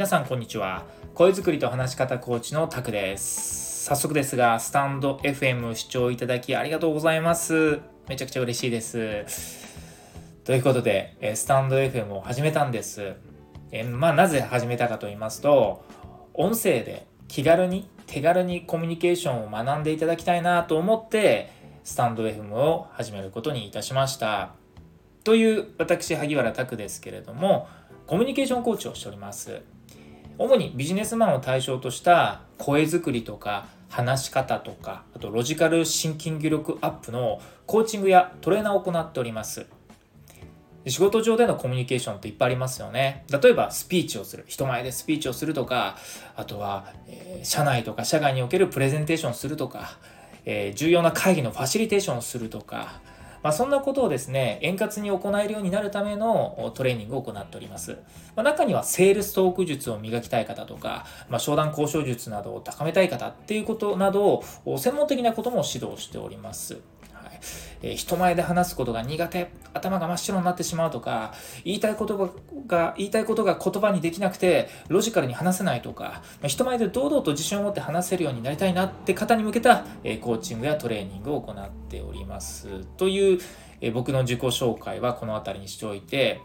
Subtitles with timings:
[0.00, 0.86] 皆さんこんにちは。
[1.12, 3.84] 声作りと話し方コーチのタクです。
[3.84, 7.80] 早速ですがスタンド FM 視聴いただきありがとうございます。
[8.08, 9.26] めちゃくちゃ嬉しいです。
[10.44, 13.12] ということでスタンド FM を始めたんです。
[13.72, 15.84] えまあなぜ始めたかと言いますと
[16.32, 21.50] 音声で気軽に手軽にコミュニケーションを学んでいただきたいなと思って
[21.84, 24.54] スタンド FM を始めることにいたしました。
[25.24, 27.68] という私萩原拓ですけれども
[28.06, 29.60] コミュニケーションコーチをしております。
[30.40, 39.66] 主にビジネスマンを対象とした声作りとか話し方とかあとロジカルシンキング力アップのコーチングやトレーナーを行っております
[40.86, 43.26] 仕事上でのコミュニケーションっていっぱいありますよね。
[43.30, 44.44] 例えばスピーチをする。
[44.46, 45.98] 人前でスピーチをするとか、
[46.36, 49.98] あとは、えー、社内とか社外におけるプレゼンテーションするとか、
[50.46, 53.02] えー、重要な会議のファシリテーションをするとか、
[53.42, 57.98] まあ、そんなことをですね、円滑に行えるようになるためのトレーニングを行っております。
[58.36, 64.42] まあ、中にはセールストーク術を磨きたい方とか、まあ、商談交渉術などを高めたい方っていうことなど
[64.78, 66.78] 専門的なことも指導しております。
[67.82, 71.32] えー、人前で話すことが苦手、頭が真っ白になってしまうとか、
[71.64, 72.34] 言いたいこと
[72.66, 82.84] が、言いたいことが言葉にできなくて、ロジカルに話せないとか、まあ、人前で堂々と自信を持って話せるようになりたいなって方に向けた、えー、コーチングやトレーニングを行っております。
[82.96, 83.40] という、
[83.80, 86.40] えー、僕の自己紹介はこの辺りにしておいて、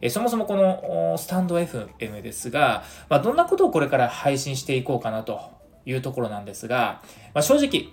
[0.00, 5.40] えそもそもこのスタンド FM ですが、まあ、どんなことをこれから配信していこうかなと
[5.86, 7.00] いうところなんですが、
[7.32, 7.88] まあ、正直、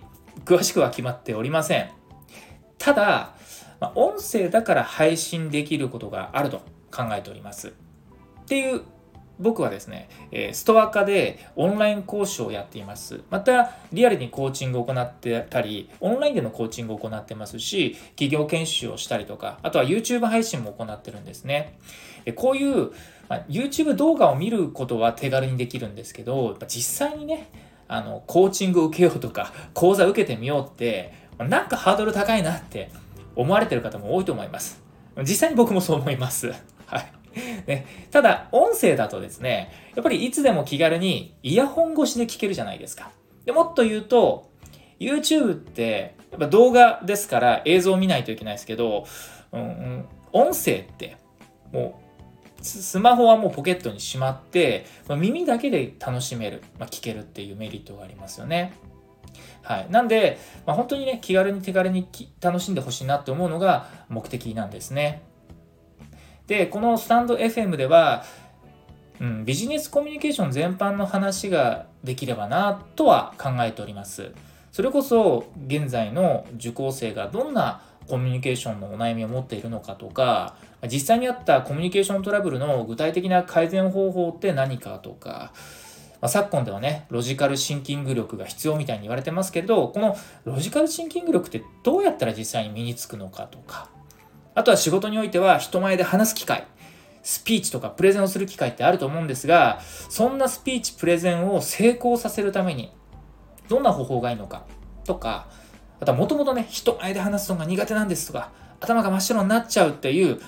[0.45, 2.00] 詳しくは決まっておりません。
[2.81, 3.35] ただ、
[3.79, 7.69] ま、音声だから配信できることがあると考えております。
[7.69, 7.73] っ
[8.45, 8.81] ていう
[9.39, 10.09] 僕はですね、
[10.53, 13.21] ストア化でオンライン講師をやっています。
[13.31, 21.79] また、リアルにコーチングを行ってたり、オンラインでのコーチングを行ってますし、企業研修をしたりとか、あとは YouTube 配信も行ってるんですね。
[22.35, 22.91] こういう、
[23.29, 27.49] ま、YouTube 動画を見ることは手軽にできるんですけど、実際にね、
[27.87, 32.89] あの、コーチングを受けようとか、講座受けてみようって、なんかハードル高いなって
[33.35, 34.81] 思われてる方も多いと思います。
[35.19, 36.53] 実際に僕もそう思います。
[36.85, 37.11] はい。
[37.65, 43.11] ね、ただ、音声だとですね、やっぱりいつでも気軽にイヤホン越しで聞けるじゃないですか。
[43.45, 44.49] でもっと言うと、
[44.99, 49.05] YouTube ってやっぱ動画ですから映像を見ないといけないですけど、
[49.51, 51.17] うん、うん、音声って
[51.71, 51.99] も
[52.59, 58.73] うスマホはもうポケットにしまって、まあ、耳だけで楽しめる、まあ、聞けるっていうメリットがありますよね。
[59.61, 59.87] はい。
[59.89, 62.07] なんで、まあ、本当にね、気軽に手軽に
[62.41, 65.23] 楽しんでほしいなって思うのが目的なんですね。
[66.47, 68.23] で、このスタンド FM では、
[69.19, 74.31] うん、ビジネスコミュニケーション全般の話ができればなとは考えております。
[74.71, 80.55] それこそ現在の受講生がどんなコミュニケーションのお悩みを持っているのかとか
[80.91, 85.53] 実際にあったコミュニケーショントラブルの具体的な改善方法って何かとか
[86.21, 90.15] まあ、昨今ではね、ロジカルシンキング力が必要みたいに言われてますけど、この
[90.45, 93.89] ロジカルシンキング力ってどうやったら実際に身につくのかとか、
[94.53, 96.67] あとは仕事においては人前で話す機会、
[97.23, 102.93] スピーチとかプレゼンをする機会ってあると思うんですが、そんなスピーチ、プレゼンを成功させるために、
[103.67, 104.65] どんな方法がいいのか
[105.05, 105.47] とか、
[105.99, 110.39] あとはもともとね、人前で話すのが苦手なんですとか、頭が真っ白になっちゃうっていう、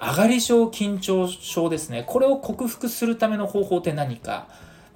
[0.00, 2.04] 上がり症緊張症ですね。
[2.06, 4.46] これを克服するための方法って何か。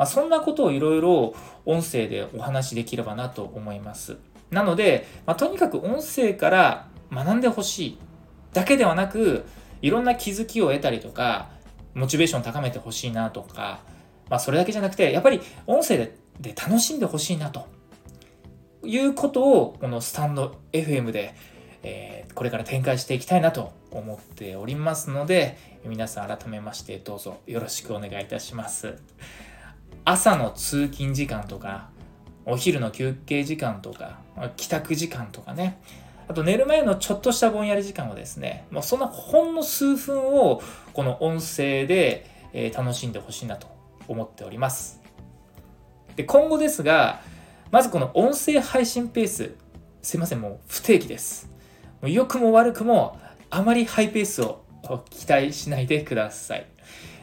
[0.02, 1.32] まあ、そんなことをいろいろ
[1.64, 4.16] 音声でお話しできればなと思います。
[4.50, 7.98] なので、まあ、とにかく音声から学んでほしい
[8.52, 9.44] だけではなく、
[9.80, 11.50] いろんな気づきを得たりとか、
[11.94, 13.78] モチベーションを高めてほしいなとか、
[14.28, 17.68] まあ、それだけじゃなくて、やっぱり音声でで楽しんでほしいなと
[18.82, 21.36] いうことを、このスタンド FM で、
[21.84, 28.96] えー、これから展開していきたいなと思っておりますので、皆さん改めましてどうぞよろしくお願いいたします。
[30.04, 31.88] 朝の通勤時間とか、
[32.44, 34.18] お昼の休憩時間とか、
[34.56, 35.80] 帰宅時間とかね、
[36.28, 40.60] あと寝る前のちょっとしたぼんやり時間をですね、もうそんなほんの数分を
[40.92, 42.26] この音声で、
[42.74, 43.66] 楽しんでほしいなと
[44.08, 45.00] 思っております。
[46.16, 47.20] で今後ですが、
[47.70, 49.54] まずこの音声配信ペース、
[50.02, 51.48] すいません、もう不定期です。
[52.02, 53.18] もう良くも悪くも
[53.48, 54.64] あまりハイペースを
[55.10, 56.66] 期待しないでください。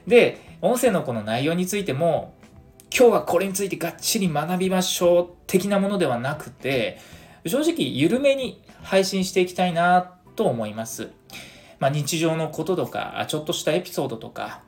[0.07, 2.33] で、音声のこの内容についても、
[2.99, 6.99] 今日はこれについてがっちり学びましょう的なものではなくて、
[7.45, 11.07] 正直緩めに配信していきたいなと思います。
[11.79, 14.63] まあ、日常のこととか、ちょっとしたエピソードとか、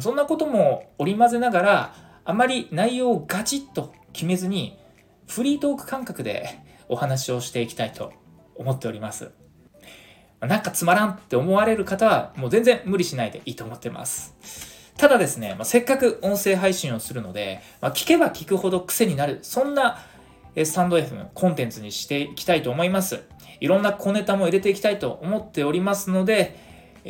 [0.00, 1.94] そんなことも織り交ぜながら、
[2.26, 4.78] あまり内容をガチッと決めずに、
[5.26, 6.60] フリートーク感覚で
[6.90, 8.12] お話をしていきたいと
[8.56, 9.30] 思っております。
[10.40, 14.79] なんかつまらんって思われる方は、もう全然無理しないでいいと思ってます。
[15.00, 19.96] ただですね、まあ、せっかく音声配信をするので、まあ、聞けば聞くほど癖になる、そんな
[20.54, 23.22] スタンド FM コンテンツにしていきたいと思います。
[23.60, 26.54] いろんな小ネタも入れていきたいと思っておりますので、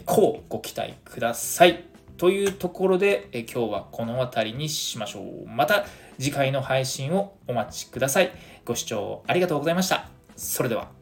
[0.06, 1.84] こうご期待ください。
[2.16, 5.48] というところで、今日はこの辺りにしましょう。
[5.48, 5.84] また
[6.16, 8.30] 次回の配信をお待ちください。
[8.64, 10.08] ご視聴ありがとうございました。
[10.36, 10.99] それでは。